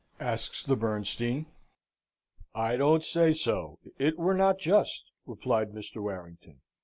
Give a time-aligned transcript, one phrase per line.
[0.19, 1.45] asks the Bernstein.
[2.55, 3.77] "I don't say so.
[3.99, 6.01] It were not just," replied Mr.
[6.01, 6.61] Warrington.